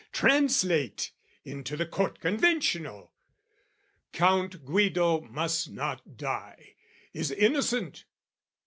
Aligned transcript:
Translate 0.11 1.11
into 1.43 1.77
the 1.77 1.85
court 1.85 2.19
conventional 2.19 3.11
"Count 4.13 4.65
Guido 4.65 5.21
must 5.21 5.69
not 5.69 6.17
die, 6.17 6.73
is 7.13 7.29
innocent! 7.29 8.05